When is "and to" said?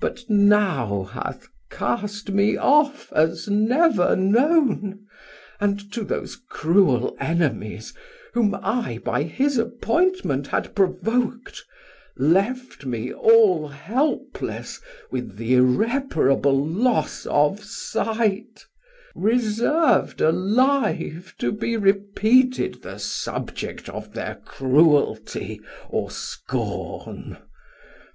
5.60-6.04